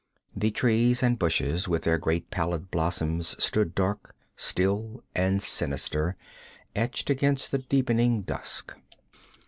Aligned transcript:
The 0.35 0.49
trees 0.49 1.03
and 1.03 1.19
bushes 1.19 1.67
with 1.67 1.83
their 1.83 1.99
great 1.99 2.31
pallid 2.31 2.71
blossoms 2.71 3.35
stood 3.37 3.75
dark, 3.75 4.15
still 4.35 5.03
and 5.13 5.43
sinister, 5.43 6.15
etched 6.75 7.11
against 7.11 7.51
the 7.51 7.59
deepening 7.59 8.23
dusk. 8.23 8.75